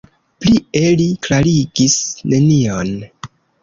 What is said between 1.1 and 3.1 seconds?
klarigis nenion.